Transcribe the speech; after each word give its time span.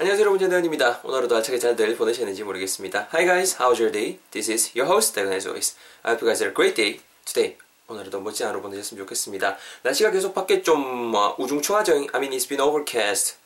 안녕하세요 0.00 0.26
여러분 0.26 0.38
전대현입니다. 0.38 1.00
오늘 1.02 1.16
하루도 1.16 1.34
알차게 1.34 1.58
잘들 1.58 1.96
보내셨는지 1.96 2.44
모르겠습니다. 2.44 3.08
Hi 3.12 3.24
guys, 3.24 3.56
how's 3.56 3.80
your 3.80 3.90
day? 3.90 4.20
This 4.30 4.48
is 4.48 4.70
your 4.78 4.88
host, 4.88 5.12
Dagon 5.12 5.34
as 5.34 5.44
always. 5.44 5.74
I 6.04 6.12
hope 6.12 6.24
you 6.24 6.30
guys 6.30 6.40
had 6.40 6.52
a 6.52 6.54
great 6.54 6.76
day 6.76 7.00
today. 7.24 7.58
오늘도 7.88 8.20
멋진 8.20 8.46
하루 8.46 8.62
보내셨으면 8.62 9.02
좋겠습니다. 9.02 9.56
날씨가 9.82 10.12
계속 10.12 10.36
밖에 10.36 10.62
좀 10.62 11.12
어, 11.16 11.34
우중충하죠. 11.36 11.94
I 11.94 11.98
mean, 12.14 12.30
it's 12.30 12.48
been 12.48 12.60
overcast 12.60 13.38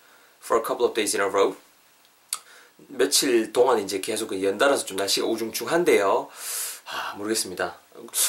for 0.45 0.61
a 0.61 0.63
couple 0.63 0.85
of 0.85 0.93
days 0.93 1.17
in 1.17 1.27
a 1.27 1.33
row. 1.33 1.57
며칠 2.77 3.51
동안 3.55 3.79
이제 3.79 4.03
계속 4.03 4.29
그 4.29 4.45
연달아서 4.45 4.85
좀 4.85 4.99
날씨가 4.99 5.27
우중충한데요. 5.27 6.29
아, 6.85 7.15
모르겠습니다. 7.17 7.79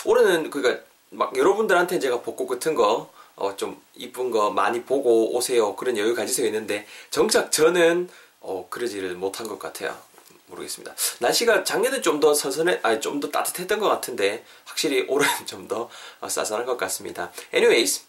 올해는 0.05 0.49
그니까 0.49 0.79
막 1.09 1.35
여러분들한테 1.35 1.99
제가 1.99 2.21
벚꽃 2.21 2.47
같은 2.47 2.73
거 2.73 3.11
어, 3.35 3.55
좀 3.55 3.81
이쁜 3.95 4.31
거 4.31 4.49
많이 4.51 4.83
보고 4.83 5.35
오세요. 5.35 5.75
그런 5.75 5.97
여유 5.97 6.13
가지세요 6.15 6.45
있는데 6.47 6.85
정작 7.09 7.51
저는 7.51 8.09
어, 8.41 8.67
그러지를 8.69 9.15
못한 9.15 9.47
것 9.47 9.57
같아요. 9.59 9.97
모르겠습니다. 10.47 10.93
날씨가 11.19 11.63
작년에 11.63 12.01
좀 12.01 12.19
더 12.19 12.33
선선해, 12.33 12.79
아니 12.83 12.99
좀 13.01 13.19
더 13.19 13.29
따뜻했던 13.31 13.79
것 13.79 13.89
같은데 13.89 14.45
확실히 14.65 15.05
올해는 15.07 15.45
좀더 15.47 15.89
쌀쌀한 16.27 16.65
것 16.65 16.77
같습니다. 16.77 17.31
Anyways, 17.53 18.01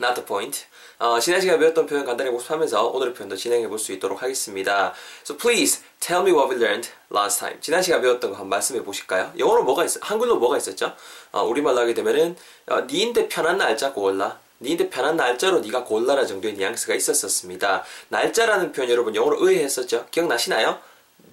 not 0.00 0.14
the 0.14 0.26
point. 0.26 0.64
어, 0.98 1.18
지난 1.18 1.40
시간에 1.40 1.58
배웠던 1.58 1.86
표현 1.86 2.04
간단히 2.04 2.30
복습하면서 2.30 2.88
오늘의 2.88 3.14
표현도 3.14 3.36
진행해 3.36 3.66
볼 3.68 3.78
수 3.78 3.92
있도록 3.92 4.22
하겠습니다. 4.22 4.92
So 5.24 5.36
please 5.38 5.82
tell 6.00 6.22
me 6.22 6.32
what 6.36 6.52
we 6.54 6.60
learned 6.60 6.90
last 7.10 7.40
time. 7.40 7.58
지난 7.62 7.80
시간에 7.80 8.02
배웠던 8.02 8.30
거 8.32 8.36
한번 8.36 8.50
말씀해 8.50 8.82
보실까요? 8.84 9.32
영어로 9.38 9.64
뭐가 9.64 9.84
있어? 9.86 9.98
한글로 10.02 10.36
뭐가 10.36 10.58
있었죠? 10.58 10.94
어, 11.32 11.44
우리말로 11.44 11.78
하게 11.80 11.94
되면은 11.94 12.36
어, 12.66 12.80
니인데 12.82 13.28
편한 13.28 13.56
날짜 13.56 13.92
골라. 13.94 14.38
니인데 14.60 14.90
편한 14.90 15.16
날짜로 15.16 15.60
네가 15.60 15.84
골라라 15.84 16.26
정도의 16.26 16.54
뉘앙스가 16.54 16.94
있었었습니다. 16.94 17.84
날짜라는 18.08 18.72
표현 18.72 18.90
여러분 18.90 19.14
영어로 19.14 19.46
의해했었죠? 19.46 20.06
기억나시나요? 20.10 20.78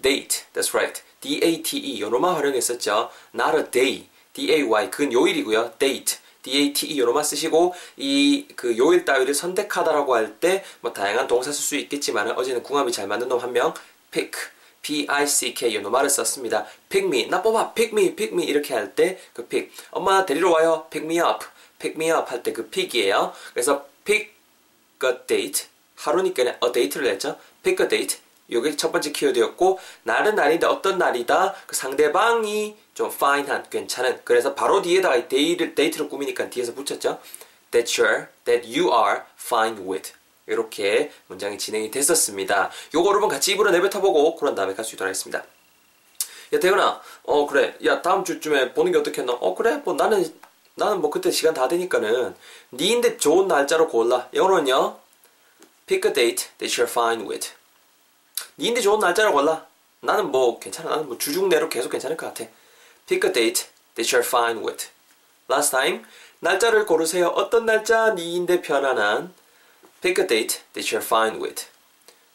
date. 0.01 0.43
That's 0.53 0.73
right. 0.73 1.01
D-A-T-E. 1.21 1.99
요로만 2.01 2.35
활용했었죠. 2.35 3.09
not 3.35 3.57
a 3.57 3.63
day. 3.71 4.07
D-A-Y. 4.33 4.91
그건 4.91 5.11
요일이고요. 5.11 5.73
date. 5.79 6.17
D-A-T-E 6.43 6.97
요로만 6.99 7.23
쓰시고 7.25 7.73
이 7.97 8.47
그 8.55 8.77
요일 8.77 9.03
따위를 9.03 9.33
선택하다라고 9.33 10.15
할 10.15 10.39
때 10.39 10.63
뭐 10.79 10.93
다양한 10.93 11.27
동사 11.27 11.51
쓸 11.51 11.61
수 11.61 11.75
있겠지만 11.75 12.31
어제는 12.31 12.63
궁합이 12.63 12.91
잘 12.93 13.07
맞는 13.07 13.27
놈 13.27 13.39
한 13.41 13.51
명 13.51 13.73
pick 14.11 14.31
P-I-C-K 14.81 15.75
요노말을 15.75 16.09
썼습니다. 16.09 16.65
pick 16.87 17.05
me 17.09 17.27
나 17.27 17.41
뽑아 17.41 17.73
pick 17.73 17.91
me 17.91 18.15
pick 18.15 18.33
me 18.33 18.45
이렇게 18.45 18.73
할 18.73 18.95
때 18.95 19.19
그 19.33 19.45
pick 19.47 19.73
엄마 19.91 20.25
데리러 20.25 20.51
와요 20.51 20.87
pick 20.89 21.05
me 21.05 21.19
up 21.19 21.43
pick 21.79 21.95
me 21.95 22.11
up 22.11 22.29
할 22.29 22.43
때 22.43 22.53
그 22.53 22.69
pick이에요. 22.69 23.33
그래서 23.53 23.85
pick 24.03 24.33
a 25.03 25.11
date 25.27 25.67
하루니까 25.95 26.43
a 26.43 26.71
date를 26.73 27.07
냈죠. 27.07 27.37
pick 27.63 27.83
a 27.83 27.89
date 27.89 28.19
요게 28.51 28.77
첫 28.77 28.91
번째 28.91 29.11
키워드였고 29.11 29.79
날은 30.03 30.35
날인데 30.35 30.67
어떤 30.67 30.97
날이다 30.97 31.53
그 31.65 31.75
상대방이 31.75 32.77
좀 32.93 33.11
fine한 33.11 33.69
괜찮은. 33.69 34.21
그래서 34.23 34.55
바로 34.55 34.81
뒤에다가 34.81 35.27
데이를, 35.27 35.75
데이트를 35.75 36.09
꾸미니까 36.09 36.49
뒤에서 36.49 36.73
붙였죠. 36.73 37.19
that 37.71 38.01
you're 38.01 38.27
that 38.45 38.67
you 38.67 38.91
are 38.91 39.21
fine 39.39 39.87
with. 39.87 40.13
이렇게 40.47 41.11
문장이 41.27 41.57
진행이 41.57 41.91
됐었습니다. 41.91 42.71
요거 42.95 43.09
여러분 43.09 43.27
같이 43.27 43.51
입으로 43.51 43.69
내뱉어보고 43.71 44.37
그런 44.37 44.55
다음에 44.55 44.73
갈수 44.73 44.95
있도록 44.95 45.09
하겠습니다. 45.09 45.43
야 46.53 46.59
대근아. 46.59 47.01
어 47.23 47.45
그래. 47.45 47.75
야 47.83 48.01
다음 48.01 48.23
주쯤에 48.23 48.73
보는 48.73 48.93
게 48.93 48.97
어떻겠노? 48.99 49.33
어 49.33 49.53
그래. 49.53 49.81
뭐 49.83 49.93
나는 49.93 50.23
나는 50.77 51.01
뭐 51.01 51.11
그때 51.11 51.29
시간 51.29 51.53
다 51.53 51.67
되니까는 51.67 52.35
니인데 52.71 53.17
좋은 53.17 53.47
날짜로 53.47 53.87
골라 53.87 54.29
영어로는요 54.33 54.97
pick 55.85 56.09
a 56.09 56.13
date 56.13 56.49
that 56.57 56.81
you're 56.81 56.89
fine 56.89 57.27
with 57.27 57.57
니인데 58.59 58.81
좋은 58.81 58.99
날짜를 58.99 59.31
골라. 59.31 59.65
나는 59.99 60.31
뭐 60.31 60.59
괜찮아. 60.59 60.89
나는 60.89 61.07
뭐 61.07 61.17
주중 61.17 61.49
내로 61.49 61.69
계속 61.69 61.89
괜찮을 61.89 62.17
것 62.17 62.27
같아. 62.27 62.49
Pick 63.07 63.27
a 63.27 63.33
date 63.33 63.67
that 63.95 64.15
you're 64.15 64.25
fine 64.25 64.63
with. 64.63 64.87
Last 65.49 65.71
time 65.71 66.03
날짜를 66.39 66.85
고르세요. 66.85 67.27
어떤 67.27 67.65
날짜 67.65 68.13
니인데 68.13 68.61
편안한. 68.61 69.33
Pick 70.01 70.23
a 70.23 70.27
date 70.27 70.61
that 70.73 70.95
you're 70.95 71.05
fine 71.05 71.41
with. 71.41 71.65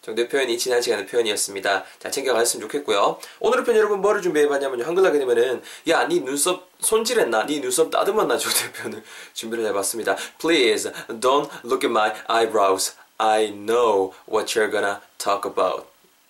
정도의 0.03 0.27
표현이 0.27 0.57
지난 0.57 0.81
시간의 0.81 1.07
표현이었습니다. 1.07 1.85
잘 1.97 2.11
챙겨가셨으면 2.11 2.67
좋겠고요. 2.67 3.17
오늘의 3.39 3.63
표현 3.63 3.79
여러분 3.79 4.01
뭐를 4.01 4.21
준비해봤냐면요. 4.21 4.83
한글 4.83 5.05
하게 5.05 5.17
되면은 5.17 5.63
야, 5.87 6.05
네 6.05 6.19
눈썹 6.19 6.69
손질했나? 6.81 7.45
네 7.45 7.61
눈썹 7.61 7.89
따듬었나? 7.89 8.35
정도의 8.37 8.73
표현을 8.73 9.03
준비를 9.33 9.65
해봤습니다. 9.67 10.17
Please 10.39 10.91
don't 11.07 11.49
look 11.63 11.85
at 11.85 11.87
my 11.87 12.11
eyebrows. 12.29 12.95
I 13.17 13.51
know 13.51 14.13
what 14.29 14.59
you're 14.59 14.69
gonna 14.69 14.99
talk 15.17 15.49
about. 15.49 15.87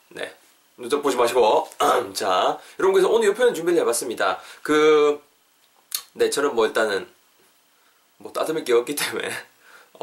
네. 0.10 0.32
눈썹 0.78 1.02
보지 1.02 1.18
마시고. 1.18 1.68
자, 2.14 2.60
여러분, 2.80 2.94
그래서 2.94 3.10
오늘 3.10 3.30
이 3.30 3.34
표현 3.34 3.56
준비를 3.56 3.80
해봤습니다. 3.82 4.40
그, 4.62 5.20
네, 6.14 6.30
저는 6.30 6.54
뭐 6.54 6.68
일단은, 6.68 7.08
뭐 8.18 8.32
따듬을 8.32 8.64
게 8.64 8.74
없기 8.74 8.94
때문에, 8.94 9.32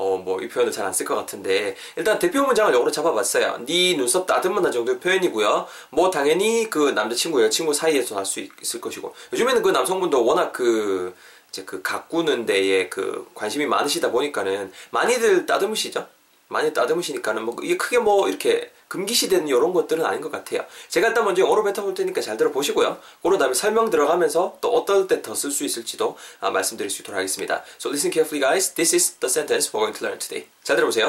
어, 0.00 0.16
뭐 0.16 0.40
이 0.40 0.48
표현을 0.48 0.72
잘 0.72 0.86
안 0.86 0.92
쓸 0.92 1.04
것 1.06 1.14
같은데, 1.14 1.76
일단 1.96 2.18
대표 2.18 2.42
문장을 2.42 2.72
영어로 2.72 2.90
잡아봤어요. 2.90 3.64
네 3.66 3.94
눈썹 3.96 4.26
따듬었나 4.26 4.70
정도의 4.70 4.98
표현이고요. 5.00 5.66
뭐 5.90 6.10
당연히 6.10 6.68
그 6.70 6.90
남자친구, 6.90 7.42
여자친구 7.42 7.74
사이에서 7.74 8.16
할 8.16 8.24
수 8.24 8.40
있을 8.62 8.80
것이고, 8.80 9.14
요즘에는 9.32 9.62
그 9.62 9.70
남성분도 9.70 10.24
워낙 10.24 10.52
그, 10.52 11.14
이제 11.50 11.64
그 11.64 11.82
가꾸는 11.82 12.46
데에 12.46 12.88
그 12.88 13.28
관심이 13.34 13.66
많으시다 13.66 14.10
보니까는 14.10 14.72
많이들 14.90 15.44
따듬으시죠? 15.46 16.06
많이 16.48 16.72
따듬으시니까는 16.72 17.42
뭐 17.44 17.56
이게 17.62 17.76
크게 17.76 17.98
뭐 17.98 18.28
이렇게 18.28 18.70
금기시되는 18.90 19.46
이런 19.46 19.72
것들은 19.72 20.04
아닌 20.04 20.20
것 20.20 20.32
같아요. 20.32 20.66
제가 20.88 21.08
일단 21.08 21.24
먼저 21.24 21.42
영어로 21.42 21.62
뱉어볼 21.62 21.94
테니까 21.94 22.20
잘 22.20 22.36
들어보시고요. 22.36 23.00
그런 23.22 23.38
다음에 23.38 23.54
설명 23.54 23.88
들어가면서 23.88 24.58
또 24.60 24.74
어떨 24.74 25.06
때 25.06 25.22
더 25.22 25.32
쓸 25.32 25.52
수 25.52 25.64
있을지도 25.64 26.18
아, 26.40 26.50
말씀드릴 26.50 26.90
수 26.90 27.02
있도록 27.02 27.16
하겠습니다. 27.16 27.62
So 27.78 27.88
listen 27.88 28.12
carefully 28.12 28.40
guys. 28.42 28.74
This 28.74 28.94
is 28.94 29.12
the 29.20 29.30
sentence 29.30 29.70
we're 29.70 29.78
going 29.80 29.96
to 29.96 30.04
learn 30.04 30.18
today. 30.18 30.48
잘 30.64 30.74
들어보세요. 30.74 31.06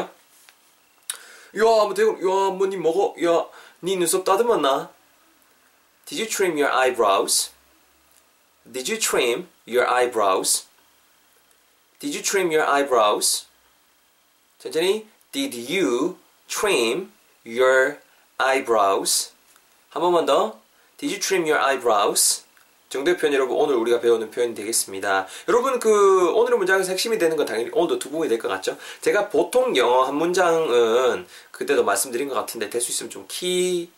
야, 1.57 1.63
뭐 1.63 1.93
대금, 1.95 2.21
야, 2.21 2.51
뭐니 2.51 2.77
먹어? 2.77 3.15
야, 3.25 3.47
네 3.79 3.95
눈썹 3.95 4.23
따듬었나? 4.23 4.91
Did 6.05 6.21
you 6.21 6.29
trim 6.29 6.57
your 6.61 6.71
eyebrows? 6.71 7.49
Did 8.63 8.91
you 8.91 8.99
trim 9.01 9.47
your 9.67 9.89
eyebrows? 9.89 10.67
Did 11.99 12.13
you 12.13 12.21
trim 12.21 12.51
your 12.53 12.69
eyebrows? 12.69 13.47
천천히. 14.61 15.07
Did 15.31 15.55
you 15.55 16.19
trim 16.47 17.11
your 17.45 17.97
eyebrows? 18.37 19.31
한 19.89 20.01
번만 20.01 20.25
더. 20.25 20.59
Did 20.97 21.13
you 21.13 21.19
trim 21.19 21.43
your 21.49 21.59
eyebrows? 21.63 22.43
정도의 22.89 23.17
표현 23.17 23.33
여러분 23.33 23.55
오늘 23.55 23.75
우리가 23.75 24.01
배우는 24.01 24.31
표현이 24.31 24.53
되겠습니다. 24.53 25.25
여러분 25.47 25.79
그 25.79 26.31
오늘의 26.33 26.57
문장에서 26.57 26.91
핵심이 26.91 27.17
되는 27.17 27.37
건 27.37 27.45
당연히 27.45 27.69
오늘도 27.71 27.99
두 27.99 28.09
부분이 28.09 28.27
될 28.29 28.37
것 28.37 28.49
같죠? 28.49 28.77
제가 28.99 29.29
보통 29.29 29.75
영어 29.77 30.03
한 30.03 30.15
문장은 30.15 31.25
그때도 31.51 31.85
말씀드린 31.85 32.27
것 32.27 32.35
같은데 32.35 32.69
될 32.69 32.81
수 32.81 32.91
있으면 32.91 33.09
좀키 33.09 33.89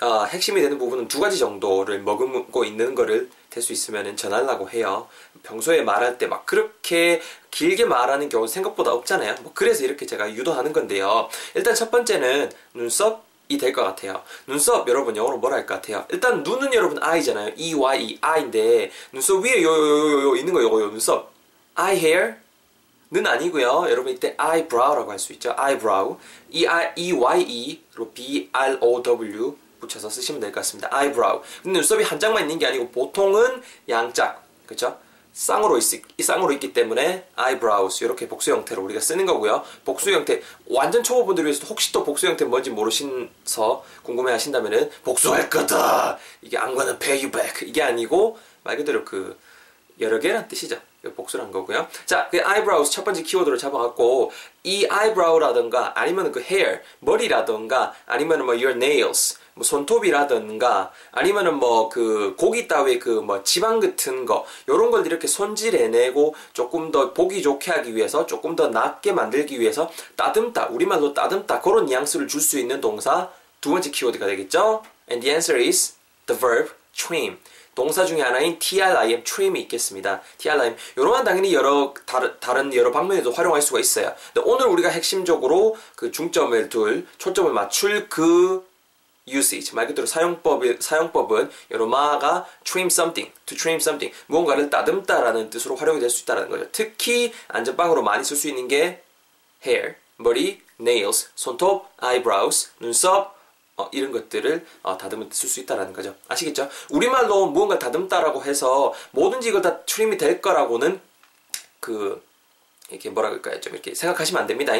어, 0.00 0.24
핵심이 0.24 0.60
되는 0.60 0.78
부분은 0.78 1.08
두 1.08 1.20
가지 1.20 1.38
정도를 1.38 2.00
머금고 2.00 2.64
있는 2.64 2.94
거를 2.94 3.30
될 3.54 3.62
수 3.62 3.72
있으면 3.72 4.16
전하려고 4.16 4.68
해요. 4.68 5.08
평소에 5.44 5.82
말할 5.82 6.18
때 6.18 6.26
막 6.26 6.44
그렇게 6.46 7.22
길게 7.50 7.84
말하는 7.84 8.28
경우 8.28 8.48
생각보다 8.48 8.92
없잖아요. 8.92 9.36
뭐 9.42 9.52
그래서 9.54 9.84
이렇게 9.84 10.06
제가 10.06 10.32
유도하는 10.34 10.72
건데요. 10.72 11.28
일단 11.54 11.74
첫 11.74 11.90
번째는 11.90 12.50
눈썹 12.74 13.24
이 13.48 13.58
될 13.58 13.72
것 13.72 13.84
같아요. 13.84 14.22
눈썹 14.46 14.88
여러분 14.88 15.14
영어로 15.16 15.36
뭐라 15.38 15.56
할 15.56 15.66
것 15.66 15.74
같아요? 15.74 16.04
일단 16.08 16.42
눈은 16.42 16.72
여러분 16.74 16.98
eye잖아요. 17.02 17.52
E 17.56 17.74
Y 17.74 18.02
E 18.04 18.18
eye인데 18.22 18.90
눈썹 19.12 19.42
위에 19.44 19.62
요요요요 19.62 20.34
있는 20.36 20.52
거 20.54 20.62
요거 20.62 20.80
요 20.80 20.86
눈썹 20.90 21.30
eye 21.78 21.96
hair 21.98 22.34
는 23.10 23.26
아니고요. 23.26 23.86
여러분 23.90 24.12
이때 24.12 24.34
eyebrow라고 24.38 25.10
할 25.12 25.18
수 25.20 25.32
있죠. 25.34 25.54
eyebrow 25.56 26.18
E 26.50 26.66
I 26.66 26.92
E 26.96 27.12
Y 27.12 27.42
E로 27.42 28.10
B 28.12 28.48
R 28.52 28.78
O 28.80 29.02
W 29.02 29.56
붙여서 29.84 30.10
쓰시면 30.10 30.40
될 30.40 30.50
것 30.52 30.60
같습니다. 30.60 30.88
eyebrow. 30.92 31.42
근데 31.62 31.78
눈썹이 31.78 32.02
한 32.04 32.18
짝만 32.18 32.42
있는 32.42 32.58
게 32.58 32.66
아니고 32.66 32.90
보통은 32.90 33.62
양짝, 33.88 34.42
그렇죠? 34.66 34.98
쌍으로, 35.32 35.78
있, 35.78 35.82
쌍으로 36.22 36.52
있기 36.52 36.72
때문에 36.72 37.26
eyebrows 37.36 38.04
이렇게 38.04 38.28
복수 38.28 38.52
형태로 38.52 38.82
우리가 38.84 39.00
쓰는 39.00 39.26
거고요. 39.26 39.64
복수 39.84 40.12
형태 40.12 40.40
완전 40.68 41.02
초보분들을 41.02 41.50
위해서 41.50 41.66
혹시 41.66 41.90
또 41.92 42.04
복수 42.04 42.26
형태 42.28 42.44
뭔지 42.44 42.70
모르셔서 42.70 43.84
궁금해하신다면은 44.04 44.90
복수할 45.02 45.50
거다. 45.50 46.18
이게 46.40 46.56
I'm 46.56 46.74
gonna 46.76 46.98
pay 46.98 47.18
you 47.18 47.30
back 47.32 47.66
이게 47.68 47.82
아니고 47.82 48.38
말 48.62 48.76
그대로 48.76 49.04
그 49.04 49.36
여러 50.00 50.18
개란 50.20 50.46
뜻이죠. 50.48 50.76
복수란 51.16 51.50
거고요. 51.50 51.86
자, 52.06 52.28
그 52.30 52.38
eyebrows 52.38 52.90
첫 52.90 53.04
번째 53.04 53.22
키워드로 53.22 53.58
잡아갖고 53.58 54.32
이 54.62 54.86
eyebrow라든가 54.90 55.92
아니면 56.00 56.32
그 56.32 56.40
hair 56.40 56.80
머리라든가 57.00 57.92
아니면 58.06 58.46
뭐 58.46 58.54
your 58.54 58.70
nails 58.70 59.36
뭐 59.54 59.64
손톱이라든가 59.64 60.90
아니면은 61.12 61.54
뭐 61.58 61.88
그 61.88 62.34
고기 62.36 62.66
따위 62.68 62.98
그 62.98 63.20
뭐 63.20 63.42
지방 63.42 63.80
같은 63.80 64.26
거 64.26 64.44
요런 64.68 64.90
걸 64.90 65.06
이렇게 65.06 65.26
손질해내고 65.26 66.34
조금 66.52 66.90
더 66.90 67.12
보기 67.12 67.42
좋게 67.42 67.70
하기 67.70 67.94
위해서 67.94 68.26
조금 68.26 68.56
더 68.56 68.68
낫게 68.68 69.12
만들기 69.12 69.60
위해서 69.60 69.90
따듬다 70.16 70.66
우리말로 70.68 71.14
따듬다 71.14 71.60
그런 71.60 71.86
뉘앙스를 71.86 72.28
줄 72.28 72.40
수 72.40 72.58
있는 72.58 72.80
동사 72.80 73.30
두 73.60 73.70
번째 73.70 73.90
키워드가 73.90 74.26
되겠죠? 74.26 74.82
And 75.10 75.22
the 75.22 75.32
answer 75.32 75.58
is 75.62 75.94
the 76.26 76.38
verb 76.38 76.70
trim. 76.94 77.38
동사 77.74 78.04
중에 78.04 78.20
하나인 78.20 78.58
trim, 78.58 79.24
trim이 79.24 79.60
있겠습니다. 79.62 80.20
trim. 80.38 80.76
요런 80.98 81.24
당연히 81.24 81.54
여러 81.54 81.94
다른, 82.06 82.32
다른 82.40 82.74
여러 82.74 82.92
방면에도 82.92 83.32
활용할 83.32 83.62
수가 83.62 83.80
있어요. 83.80 84.12
근데 84.32 84.48
오늘 84.48 84.66
우리가 84.66 84.90
핵심적으로 84.90 85.76
그 85.96 86.10
중점을 86.10 86.68
둘, 86.68 87.06
초점을 87.18 87.50
맞출 87.52 88.08
그 88.08 88.64
usage 89.26 89.74
말 89.74 89.86
그대로 89.86 90.06
사용법 90.06 90.62
사용법은 90.80 91.50
여로마가 91.70 92.46
trim 92.64 92.86
something, 92.86 93.32
to 93.46 93.56
trim 93.56 93.76
something 93.76 94.14
무언가를 94.26 94.70
따듬다라는 94.70 95.50
뜻으로 95.50 95.76
활용이 95.76 96.00
될 96.00 96.10
수 96.10 96.22
있다는 96.22 96.48
거죠. 96.48 96.66
특히 96.72 97.32
안전빵으로 97.48 98.02
많이 98.02 98.24
쓸 98.24 98.36
수 98.36 98.48
있는 98.48 98.68
게 98.68 99.02
hair, 99.66 99.94
머리, 100.16 100.60
nails, 100.80 101.30
손톱, 101.34 101.86
eyebrows, 102.02 102.70
눈썹 102.80 103.34
어, 103.76 103.88
이런 103.92 104.12
것들을 104.12 104.64
어, 104.82 104.96
다듬을 104.96 105.28
때쓸수 105.30 105.60
있다라는 105.60 105.92
거죠. 105.92 106.14
아시겠죠? 106.28 106.68
우리말로 106.90 107.46
무언가 107.46 107.78
다듬다라고 107.78 108.44
해서 108.44 108.94
뭐든지 109.10 109.48
이걸 109.48 109.62
다 109.62 109.80
트림이 109.80 110.16
될 110.16 110.40
거라고는 110.40 111.00
그 111.80 112.22
이렇게 112.90 113.10
뭐라 113.10 113.30
그럴까요? 113.30 113.60
좀 113.60 113.72
이렇게 113.72 113.94
생각하시면 113.94 114.42
안 114.42 114.46
됩니다. 114.46 114.74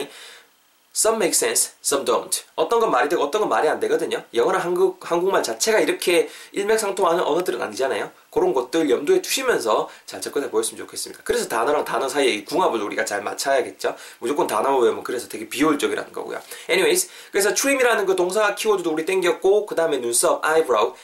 Some 0.97 1.17
make 1.17 1.35
sense, 1.35 1.73
some 1.83 2.05
don't. 2.05 2.45
어떤 2.55 2.79
건 2.79 2.93
말이 2.93 3.09
되고 3.09 3.21
어떤 3.21 3.41
건 3.41 3.49
말이 3.49 3.69
안 3.69 3.81
되거든요. 3.81 4.23
영어나 4.33 4.59
한국, 4.59 5.11
한국말 5.11 5.43
자체가 5.43 5.81
이렇게 5.81 6.29
일맥상통하는 6.53 7.21
언어들은 7.25 7.61
아니잖아요. 7.61 8.13
그런 8.35 8.53
것들 8.53 8.91
염두에 8.91 9.23
두시면서 9.23 9.89
잘 10.07 10.21
접근해 10.21 10.51
보였으면 10.51 10.79
좋겠습니다. 10.79 11.23
그래서 11.25 11.47
단어랑 11.49 11.85
단어 11.85 12.09
사이의 12.09 12.35
이 12.35 12.45
궁합을 12.45 12.83
우리가 12.83 13.05
잘 13.05 13.23
맞춰야겠죠. 13.23 13.95
무조건 14.19 14.49
단어 14.49 14.77
외우면 14.77 15.05
그래서 15.05 15.29
되게 15.29 15.49
비효율적이라는 15.49 16.13
거고요. 16.13 16.41
Anyways, 16.69 17.09
그래서 17.31 17.55
trim이라는 17.55 18.07
그 18.07 18.17
동사 18.17 18.57
키워드도 18.57 18.91
우리 18.91 19.05
땡겼고 19.05 19.67
그 19.67 19.77
다음에 19.77 19.99
눈썹, 19.99 20.45
eyebrow, 20.45 20.95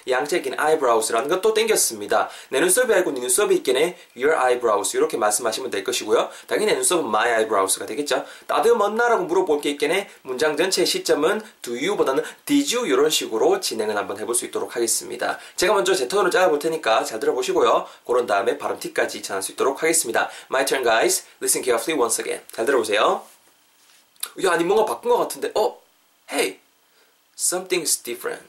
긴 0.43 0.55
eyebrows라는 0.59 1.29
것도 1.29 1.55
땡겼습니다. 1.55 2.29
내 2.49 2.59
눈썹이 2.59 2.93
아니고 2.93 3.13
네 3.13 3.21
눈썹이 3.21 3.55
있겠네. 3.57 3.97
your 4.17 4.37
eyebrows 4.37 4.97
이렇게 4.97 5.17
말씀하시면 5.17 5.71
될 5.71 5.85
것이고요. 5.85 6.31
당연히 6.49 6.73
내 6.73 6.75
눈썹은 6.75 7.05
my 7.05 7.29
eyebrows가 7.29 7.87
되겠죠. 7.87 8.25
따듬었나라고 8.49 9.25
물어볼 9.25 9.61
게 9.61 9.71
있겠네. 9.71 10.09
문장 10.23 10.57
전체의 10.57 10.85
시점은 10.85 11.43
do 11.63 11.75
you보다는 11.75 12.25
did 12.45 12.75
you 12.75 12.89
이런 12.89 13.09
식으로 13.09 13.61
진행을 13.61 13.97
한번 13.97 14.19
해볼 14.19 14.35
수 14.35 14.45
있도록 14.47 14.75
하겠습니다. 14.75 15.39
제가 15.55 15.75
먼저 15.75 15.95
제 15.95 16.09
톤으로 16.09 16.31
짜볼 16.31 16.59
테니까 16.59 17.05
잘 17.05 17.20
들어보시고요. 17.21 17.87
그런 18.07 18.27
다음에 18.27 18.59
발음 18.59 18.79
팁까지 18.81 19.23
전할 19.23 19.43
수 19.43 19.53
있도록 19.53 19.83
하겠습니다. 19.83 20.29
My 20.51 20.65
turn, 20.65 20.83
guys. 20.85 21.25
Listen 21.41 21.65
carefully 21.65 22.01
once 22.01 22.21
again. 22.23 22.45
잘 22.53 22.67
들어보세요. 22.67 23.25
야, 24.45 24.53
아니 24.53 24.65
뭔가 24.65 24.85
바꾼 24.85 25.11
것 25.13 25.19
같은데. 25.19 25.53
어, 25.55 25.81
hey, 26.33 26.59
something's 27.37 28.03
different. 28.03 28.47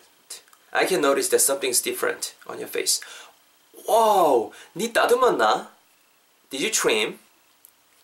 I 0.72 0.88
can 0.88 1.04
notice 1.04 1.30
that 1.30 1.44
something's 1.44 1.82
different 1.82 2.34
on 2.48 2.58
your 2.58 2.70
face. 2.70 3.02
와우, 3.86 4.52
니 4.76 4.94
따듬었나? 4.94 5.72
Did 6.50 6.64
you 6.64 6.72
trim? 6.72 7.20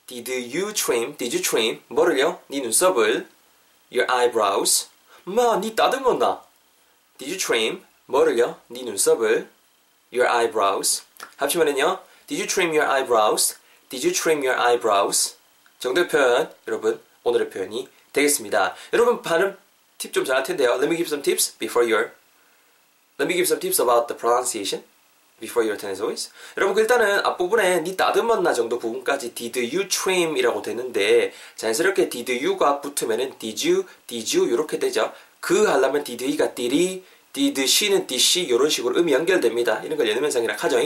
Did 0.07 0.29
you 0.29 0.73
trim? 0.73 1.15
Did 1.17 1.35
you 1.35 1.41
trim? 1.41 1.81
뭐를요? 1.89 2.39
니 2.49 2.61
눈썹을. 2.61 3.27
Your 3.91 4.11
eyebrows. 4.11 4.87
마, 5.25 5.57
니 5.59 5.75
따듬었나? 5.75 6.43
Did 7.17 7.31
you 7.31 7.37
trim? 7.37 7.83
뭐를요? 8.05 8.59
니 8.71 8.83
눈썹을. 8.83 9.49
Your 10.13 10.30
eyebrows. 10.30 11.04
합치면은요. 11.38 12.00
Did 12.27 12.42
you 12.42 12.48
trim 12.48 12.71
your 12.71 12.89
eyebrows? 12.89 13.57
Did 13.89 14.06
you 14.06 14.13
trim 14.13 14.44
your 14.44 14.59
eyebrows? 14.59 15.38
정도의 15.80 16.07
표현 16.07 16.51
여러분 16.68 17.00
오늘의 17.24 17.50
표현이 17.50 17.88
되겠습니다. 18.13 18.75
여러분 18.94 19.21
발음 19.21 19.57
팁 19.98 20.13
좀 20.13 20.25
잘할 20.25 20.44
텐데요. 20.44 20.71
Let 20.74 20.86
me 20.88 20.98
give 20.98 21.07
some 21.07 21.21
tips 21.21 21.57
before 21.57 21.89
your 21.89 22.12
Let 23.19 23.27
me 23.27 23.33
give 23.33 23.48
some 23.48 23.59
tips 23.59 23.81
about 23.81 24.07
the 24.07 24.18
pronunciation 24.18 24.83
before 25.39 25.65
your 25.65 25.77
as 25.86 26.01
always. 26.01 26.30
여러분 26.56 26.75
그 26.75 26.81
일단은 26.81 27.25
앞부분에 27.25 27.81
니 27.81 27.95
따듬었나 27.98 28.54
정도 28.54 28.77
부분까지 28.77 29.33
did 29.33 29.59
you 29.59 29.88
trim이라고 29.88 30.62
되는데 30.62 31.33
자연스럽게 31.56 32.09
did 32.09 32.45
you가 32.45 32.81
붙으면은 32.81 33.38
did 33.39 33.69
you, 33.69 33.86
did 34.06 34.38
you 34.38 34.51
이렇게 34.51 34.77
되죠. 34.80 35.13
그 35.39 35.65
하려면 35.65 36.04
did 36.04 36.24
he가 36.25 36.54
did 36.54 36.75
he 36.75 37.04
did 37.33 37.62
she는 37.62 38.07
did 38.07 38.15
she 38.15 38.47
이런 38.47 38.69
식으로 38.69 38.97
음이 39.00 39.13
연결됩니다. 39.13 39.81
이런 39.83 39.97
걸 39.97 40.07
예능면상이라 40.07 40.56
하죠. 40.57 40.77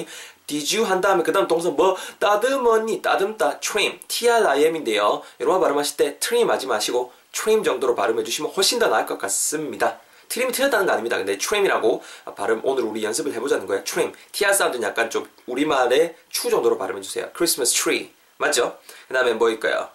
did 0.47 0.77
you 0.77 0.89
한 0.89 1.01
다음에 1.01 1.23
그 1.23 1.31
다음 1.31 1.47
동사 1.47 1.69
뭐 1.69 1.95
따듬었니 2.19 3.01
따듬다 3.01 3.59
trim 3.59 3.99
trim인데요. 4.07 5.21
여러분 5.39 5.61
발음하실 5.61 5.97
때 5.97 6.19
trim 6.19 6.49
하지 6.49 6.67
마시고 6.67 7.13
trim 7.31 7.63
정도로 7.63 7.95
발음해 7.95 8.23
주시면 8.23 8.51
훨씬 8.51 8.79
더 8.79 8.87
나을 8.87 9.05
것 9.05 9.17
같습니다. 9.17 9.99
trim이 10.31 10.53
틀렸다는 10.53 10.85
거 10.85 10.93
아닙니다. 10.93 11.17
근데 11.17 11.37
trim이라고 11.37 12.01
발음 12.35 12.61
오늘 12.63 12.83
우리 12.83 13.03
연습을 13.03 13.33
해보자는 13.33 13.67
거예요. 13.67 13.83
trim. 13.83 14.13
tr 14.31 14.53
사운드는 14.53 14.87
약간 14.87 15.09
좀 15.09 15.29
우리말의 15.45 16.15
추 16.29 16.49
정도로 16.49 16.77
발음해 16.77 17.01
주세요. 17.01 17.29
Christmas 17.35 17.73
tree. 17.73 18.11
맞죠? 18.37 18.79
그 19.07 19.13
다음에 19.13 19.33
뭐일까요? 19.33 19.89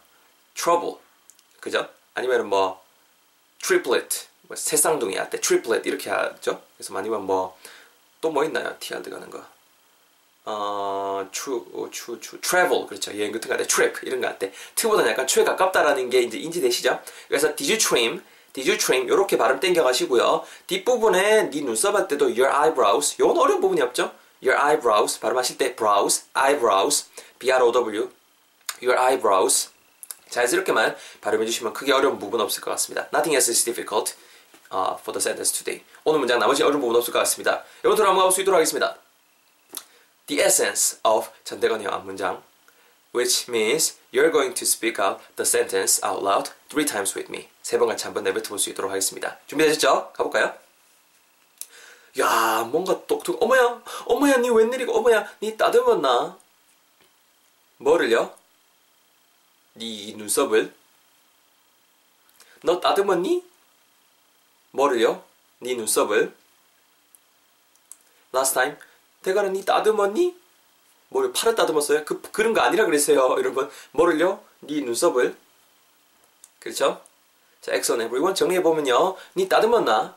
trouble. 0.54 0.96
그죠? 1.60 1.88
아니면 2.14 2.48
뭐 2.48 2.82
triplet. 3.62 4.26
뭐 4.48 4.56
새쌍둥이 4.56 5.16
할때 5.16 5.40
triplet 5.40 5.86
이렇게 5.86 6.10
하죠. 6.10 6.62
그래서 6.76 6.96
아니면 6.96 7.24
뭐 7.26 7.56
또 8.20 8.30
뭐 8.30 8.44
있나요? 8.44 8.74
TR 8.80 9.02
들어가는 9.02 9.28
거. 9.30 9.44
어, 10.46 11.26
추, 11.32 11.64
어, 11.74 11.88
추, 11.90 12.18
추, 12.20 12.40
travel. 12.40 12.86
그렇죠. 12.86 13.10
여행 13.18 13.32
같은 13.32 13.48
거 13.48 13.54
할 13.54 13.58
때, 13.58 13.66
trip. 13.66 14.00
이런 14.06 14.20
거 14.20 14.26
할 14.28 14.38
때. 14.38 14.52
트보다는 14.74 15.10
약간 15.12 15.26
추에 15.26 15.44
가깝다라는 15.44 16.08
게 16.08 16.22
이제 16.22 16.38
인지되시죠? 16.38 17.00
그래서 17.28 17.54
did 17.54 17.70
you 17.70 17.78
trim? 17.78 18.22
did 18.52 18.68
you 18.70 18.78
trim? 18.78 19.08
요렇게 19.08 19.36
발음 19.38 19.60
땡겨 19.60 19.82
가시고요. 19.84 20.44
뒷부분에 20.66 21.50
네 21.50 21.60
눈썹 21.60 21.94
할 21.94 22.08
때도 22.08 22.26
your 22.26 22.48
eyebrows. 22.48 23.16
요건 23.20 23.38
어려운 23.38 23.60
부분이 23.60 23.82
없죠? 23.82 24.12
your 24.42 24.60
eyebrows. 24.60 25.20
발음하실 25.20 25.58
때 25.58 25.76
brows, 25.76 26.24
eyebrows, 26.34 27.06
b-r-o-w. 27.38 28.10
your 28.82 28.98
eyebrows. 29.00 29.70
자연스럽게만 30.30 30.96
발음해 31.20 31.44
주시면 31.46 31.72
크게 31.74 31.92
어려운 31.92 32.18
부분 32.18 32.40
없을 32.40 32.60
것 32.62 32.70
같습니다. 32.72 33.02
Nothing 33.12 33.34
else 33.34 33.50
is 33.50 33.64
difficult. 33.64 34.14
Uh, 34.72 34.94
for 35.00 35.12
the 35.12 35.20
sentence 35.20 35.52
today. 35.52 35.84
오늘 36.04 36.18
문장 36.20 36.38
나머지 36.38 36.62
어려운 36.62 36.80
부분 36.80 36.96
없을 36.96 37.12
것 37.12 37.18
같습니다. 37.20 37.64
이번 37.80 37.96
들어 37.96 38.06
넘어가 38.08 38.24
볼 38.26 38.32
수 38.32 38.40
있도록 38.42 38.56
하겠습니다. 38.56 38.96
The 40.26 40.42
essence 40.42 40.98
of 41.04 41.28
전대건의 41.44 41.86
앞문장 41.86 42.42
which 43.14 43.50
means 43.50 43.96
you're 44.12 44.30
going 44.30 44.54
to 44.54 44.64
speak 44.66 45.00
out 45.00 45.20
the 45.36 45.46
sentence 45.46 46.00
out 46.04 46.20
loud 46.22 46.50
three 46.68 46.84
times 46.84 47.16
with 47.16 47.30
me. 47.32 47.48
세 47.62 47.78
번 47.78 47.88
같이 47.88 48.04
한번 48.04 48.24
내뱉어 48.24 48.56
수 48.58 48.70
있도록 48.70 48.90
하겠습니다. 48.90 49.38
준비되셨죠? 49.46 50.12
가볼까요? 50.12 50.54
야, 52.18 52.66
뭔가 52.70 53.04
똑똑, 53.06 53.42
어머야, 53.42 53.82
어머야, 54.06 54.36
니 54.38 54.48
웬일이고, 54.48 54.96
어머야, 54.96 55.30
니 55.42 55.56
따듬었나? 55.56 56.38
뭐를요? 57.78 58.34
니 59.76 60.14
눈썹을? 60.16 60.74
너 62.62 62.80
따듬었니? 62.80 63.44
뭐를요? 64.76 65.24
네 65.60 65.74
눈썹을 65.74 66.34
Last 68.34 68.54
time 68.54 68.76
대가는 69.22 69.52
네 69.52 69.64
따듬었니? 69.64 70.36
뭐를 71.08 71.32
팔을 71.32 71.54
따듬었어요? 71.54 72.04
그, 72.04 72.20
그런 72.20 72.52
거 72.52 72.60
아니라 72.60 72.84
그랬어요 72.84 73.36
여러분 73.38 73.70
뭐를요? 73.92 74.44
네 74.60 74.82
눈썹을 74.82 75.34
그렇죠? 76.58 77.02
자, 77.62 77.72
excellent 77.72 78.06
everyone 78.06 78.34
정리해보면요 78.34 79.16
네 79.34 79.48
따듬었나? 79.48 80.14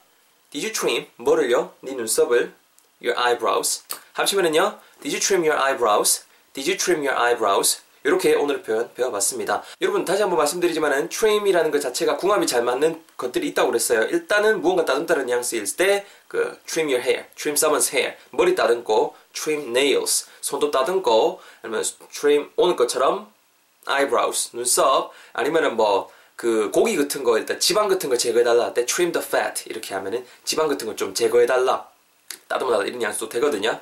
Did 0.51 0.65
you 0.65 0.73
trim? 0.73 1.07
뭐를요? 1.15 1.73
네 1.79 1.93
눈썹을 1.93 2.53
Your 3.01 3.17
eyebrows 3.17 3.83
합치면은요 4.13 4.77
Did 5.01 5.15
you 5.15 5.19
trim 5.21 5.43
your 5.43 5.57
eyebrows? 5.57 6.25
Did 6.53 6.69
you 6.69 6.77
trim 6.77 7.01
your 7.07 7.17
eyebrows? 7.17 7.81
이렇게 8.03 8.33
오늘 8.35 8.61
표현 8.61 8.89
배워봤습니다. 8.93 9.63
여러분 9.81 10.05
다시 10.05 10.21
한번 10.21 10.37
말씀드리지만은 10.37 11.09
trim이라는 11.09 11.71
것 11.71 11.81
자체가 11.81 12.17
궁합이 12.17 12.47
잘 12.47 12.63
맞는 12.63 13.03
것들이 13.17 13.47
있다고 13.49 13.69
그랬어요. 13.69 14.03
일단은 14.03 14.61
무언가 14.61 14.85
따듬다는 14.85 15.25
뉘앙스일 15.25 15.65
때 15.75 16.05
그 16.27 16.59
trim 16.65 16.87
your 16.87 17.03
hair, 17.03 17.25
trim 17.35 17.55
someone's 17.55 17.93
hair, 17.93 18.15
머리 18.31 18.53
따듬고 18.55 19.15
trim 19.33 19.69
nails, 19.69 20.27
손도 20.41 20.69
따듬고 20.71 21.41
아니면 21.63 21.83
trim 22.13 22.49
오늘 22.55 22.75
것처럼 22.75 23.31
eyebrows, 23.89 24.51
눈썹 24.53 25.11
아니면은 25.33 25.75
뭐그 25.75 26.69
고기 26.71 26.95
같은 26.95 27.23
거 27.23 27.37
일단 27.37 27.59
지방 27.59 27.87
같은 27.87 28.09
거 28.09 28.15
제거해달라 28.15 28.65
할 28.65 28.73
때 28.73 28.85
trim 28.85 29.11
the 29.11 29.25
fat 29.25 29.63
이렇게 29.69 29.95
하면은 29.95 30.25
지방 30.43 30.67
같은 30.67 30.85
거 30.87 30.95
좀 30.95 31.13
제거해달라 31.13 31.89
따듬어달라 32.47 32.85
이런 32.85 32.99
뉘앙스도 32.99 33.27
되거든요. 33.29 33.79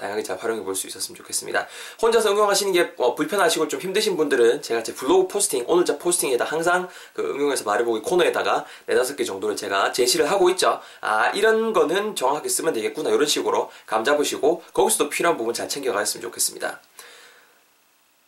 다양하게 0.00 0.22
잘 0.22 0.38
활용해 0.38 0.64
볼 0.64 0.74
수 0.74 0.86
있었으면 0.86 1.16
좋겠습니다. 1.16 1.66
혼자서 2.00 2.30
응용하시는 2.32 2.72
게 2.72 2.94
어, 2.96 3.14
불편하시고 3.14 3.68
좀 3.68 3.80
힘드신 3.80 4.16
분들은 4.16 4.62
제가 4.62 4.82
제 4.82 4.94
블로그 4.94 5.28
포스팅, 5.28 5.64
오늘자 5.66 5.98
포스팅에다 5.98 6.44
항상 6.44 6.88
그 7.12 7.22
응용해서 7.22 7.64
말해보기 7.64 8.00
코너에다가 8.02 8.64
네다섯 8.86 9.16
개 9.16 9.24
정도를 9.24 9.56
제가 9.56 9.92
제시를 9.92 10.30
하고 10.30 10.48
있죠. 10.50 10.80
아, 11.00 11.28
이런 11.30 11.72
거는 11.72 12.16
정확하게 12.16 12.48
쓰면 12.48 12.72
되겠구나. 12.72 13.10
이런 13.10 13.26
식으로 13.26 13.70
감 13.86 14.04
잡으시고 14.04 14.62
거기서도 14.72 15.10
필요한 15.10 15.36
부분 15.36 15.52
잘 15.52 15.68
챙겨가셨으면 15.68 16.22
좋겠습니다. 16.22 16.80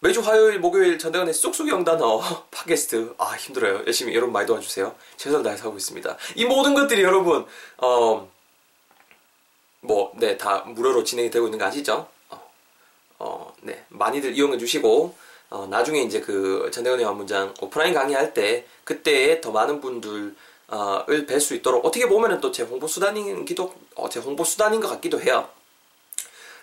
매주 0.00 0.20
화요일, 0.20 0.58
목요일 0.58 0.98
전대건의 0.98 1.32
쏙쏙이 1.32 1.70
영단어 1.70 2.20
팟캐스트 2.50 3.14
아 3.18 3.36
힘들어요. 3.36 3.84
열심히 3.86 4.14
여러분 4.14 4.32
많이 4.32 4.46
도와주세요. 4.46 4.94
최선을 5.16 5.44
다해서 5.44 5.64
하고 5.68 5.76
있습니다. 5.76 6.16
이 6.34 6.44
모든 6.44 6.74
것들이 6.74 7.02
여러분 7.02 7.46
어, 7.78 8.28
뭐, 9.82 10.12
네, 10.16 10.38
다 10.38 10.60
무료로 10.60 11.04
진행이 11.04 11.30
되고 11.30 11.46
있는 11.46 11.58
거 11.58 11.66
아시죠? 11.66 12.08
어, 12.30 12.50
어 13.18 13.54
네, 13.62 13.84
많이들 13.88 14.34
이용해 14.36 14.58
주시고 14.58 15.14
어, 15.50 15.66
나중에 15.66 16.00
이제 16.02 16.20
그 16.20 16.70
전대건의 16.72 17.04
완문장 17.04 17.54
오프라인 17.60 17.92
강의할 17.92 18.32
때 18.32 18.66
그때 18.84 19.40
더 19.40 19.50
많은 19.50 19.80
분들 19.80 20.34
어, 20.68 21.04
을뵐 21.06 21.40
수 21.40 21.54
있도록 21.54 21.84
어떻게 21.84 22.08
보면은 22.08 22.40
또 22.40 22.52
제 22.52 22.62
홍보 22.62 22.86
수단인기도 22.86 23.74
어, 23.96 24.08
제 24.08 24.20
홍보 24.20 24.44
수단인 24.44 24.80
것 24.80 24.88
같기도 24.88 25.20
해요. 25.20 25.48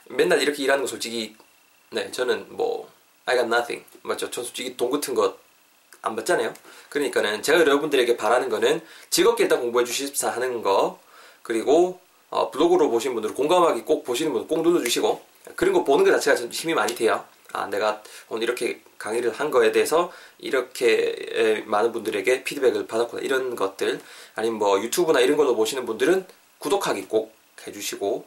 맨날 0.05 0.41
이렇게 0.41 0.63
일하는 0.63 0.83
거 0.83 0.87
솔직히 0.87 1.35
네 1.91 2.11
저는 2.11 2.47
뭐 2.49 2.89
I 3.25 3.35
got 3.37 3.45
nothing 3.47 3.85
맞죠? 4.01 4.31
전 4.31 4.43
솔직히 4.43 4.75
돈 4.75 4.89
같은 4.89 5.13
것 5.13 5.49
안 6.01 6.15
받잖아요. 6.15 6.53
그러니까는 6.89 7.43
제가 7.43 7.59
여러분들에게 7.59 8.17
바라는 8.17 8.49
거는 8.49 8.81
즐겁게 9.09 9.43
일단 9.43 9.59
공부해 9.59 9.85
주십사 9.85 10.29
하는 10.29 10.61
거 10.61 10.99
그리고 11.41 11.99
어, 12.29 12.51
블로그로 12.51 12.89
보신 12.89 13.13
분들 13.13 13.33
공감하기 13.33 13.83
꼭 13.83 14.03
보시는 14.03 14.31
분들 14.33 14.47
꼭 14.47 14.61
눌러주시고 14.61 15.21
그런 15.55 15.73
거 15.73 15.83
보는 15.83 16.05
것 16.05 16.11
자체가 16.11 16.35
좀 16.37 16.49
힘이 16.51 16.73
많이 16.73 16.95
돼요. 16.95 17.23
아 17.53 17.65
내가 17.67 18.03
오늘 18.27 18.43
이렇게 18.43 18.81
강의를 18.99 19.31
한 19.31 19.49
거에 19.49 19.71
대해서 19.71 20.11
이렇게 20.37 21.63
많은 21.65 21.91
분들에게 21.91 22.43
피드백을 22.43 22.85
받았구나 22.85 23.23
이런 23.23 23.55
것들 23.55 23.99
아니면 24.35 24.59
뭐 24.59 24.79
유튜브나 24.81 25.19
이런 25.21 25.35
걸로 25.37 25.55
보시는 25.55 25.85
분들은 25.85 26.27
구독하기 26.59 27.07
꼭 27.07 27.33
해주시고 27.65 28.25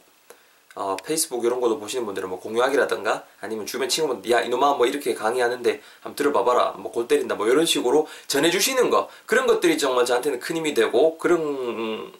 어, 0.75 0.97
페이스북 1.05 1.45
이런 1.45 1.61
걸로 1.61 1.77
보시는 1.79 2.03
분들은 2.05 2.27
뭐 2.29 2.39
공유하기라든가 2.39 3.23
아니면 3.39 3.65
주변 3.67 3.87
친구분들 3.87 4.31
야 4.31 4.41
이놈아 4.41 4.73
뭐 4.73 4.87
이렇게 4.87 5.13
강의하는데 5.13 5.81
한번 6.01 6.15
들어봐봐라 6.15 6.71
뭐 6.79 6.91
골 6.91 7.07
때린다 7.07 7.35
뭐 7.35 7.47
이런 7.47 7.65
식으로 7.65 8.07
전해주시는 8.27 8.89
거 8.89 9.07
그런 9.27 9.45
것들이 9.47 9.77
정말 9.77 10.05
저한테는 10.05 10.39
큰 10.39 10.57
힘이 10.57 10.73
되고 10.73 11.17
그런 11.19 12.11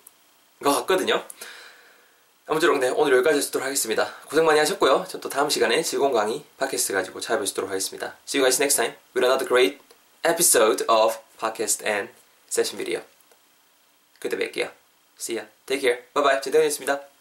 것 0.64 0.72
같거든요 0.78 1.22
아무쪼록 2.46 2.80
네 2.80 2.90
오늘 2.90 3.14
여기까지 3.14 3.40
하도록 3.46 3.66
하겠습니다 3.66 4.14
고생 4.28 4.46
많이 4.46 4.60
하셨고요 4.60 5.06
전 5.10 5.22
또 5.22 5.30
다음 5.30 5.50
시간에 5.50 5.82
즐거운 5.82 6.12
강의 6.12 6.44
팟캐스트 6.58 6.94
가지고 6.94 7.20
찾아뵙도록 7.22 7.70
하겠습니다 7.70 8.18
See 8.28 8.42
you 8.42 8.46
guys 8.46 8.62
next 8.62 8.76
time 8.76 8.96
with 9.16 9.24
another 9.26 9.48
great 9.48 9.80
episode 10.24 10.84
of 10.90 11.18
podcast 11.40 11.86
and 11.88 12.12
session 12.50 12.78
video 12.78 13.02
그때 14.20 14.38
뵐게요 14.38 14.72
See 15.20 15.38
ya. 15.38 15.46
Take 15.66 15.80
care. 15.82 16.04
Bye 16.14 16.24
bye. 16.24 16.42
제대로 16.42 16.66
했습니다. 16.66 17.13